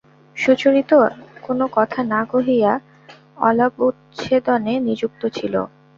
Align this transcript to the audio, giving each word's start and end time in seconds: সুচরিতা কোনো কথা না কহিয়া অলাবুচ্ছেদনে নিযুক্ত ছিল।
সুচরিতা 0.37 0.99
কোনো 1.43 1.65
কথা 1.77 1.99
না 2.11 2.21
কহিয়া 2.31 2.71
অলাবুচ্ছেদনে 3.41 4.73
নিযুক্ত 4.87 5.21
ছিল। 5.37 5.53